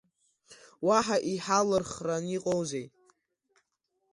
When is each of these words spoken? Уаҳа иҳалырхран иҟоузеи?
Уаҳа 0.87 1.17
иҳалырхран 1.31 2.25
иҟоузеи? 2.37 2.85